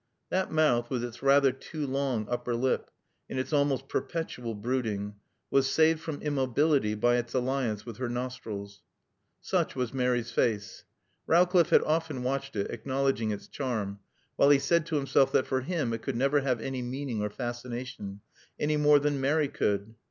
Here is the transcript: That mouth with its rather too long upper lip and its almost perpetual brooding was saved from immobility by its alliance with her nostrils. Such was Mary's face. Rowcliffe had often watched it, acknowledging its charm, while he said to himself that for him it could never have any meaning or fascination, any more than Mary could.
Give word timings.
That 0.29 0.51
mouth 0.51 0.89
with 0.89 1.03
its 1.03 1.21
rather 1.21 1.51
too 1.51 1.85
long 1.85 2.27
upper 2.27 2.55
lip 2.55 2.89
and 3.29 3.37
its 3.37 3.53
almost 3.53 3.87
perpetual 3.87 4.55
brooding 4.55 5.17
was 5.51 5.69
saved 5.69 5.99
from 5.99 6.23
immobility 6.23 6.95
by 6.95 7.17
its 7.17 7.35
alliance 7.35 7.85
with 7.85 7.97
her 7.97 8.09
nostrils. 8.09 8.81
Such 9.41 9.75
was 9.75 9.93
Mary's 9.93 10.31
face. 10.31 10.85
Rowcliffe 11.27 11.69
had 11.69 11.83
often 11.83 12.23
watched 12.23 12.55
it, 12.55 12.71
acknowledging 12.71 13.29
its 13.29 13.47
charm, 13.47 13.99
while 14.37 14.49
he 14.49 14.57
said 14.57 14.87
to 14.87 14.95
himself 14.95 15.31
that 15.33 15.45
for 15.45 15.61
him 15.61 15.93
it 15.93 16.01
could 16.01 16.15
never 16.17 16.39
have 16.41 16.59
any 16.59 16.81
meaning 16.81 17.21
or 17.21 17.29
fascination, 17.29 18.21
any 18.59 18.77
more 18.77 18.97
than 18.97 19.21
Mary 19.21 19.49
could. 19.49 19.93